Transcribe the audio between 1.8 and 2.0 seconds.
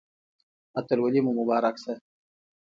شه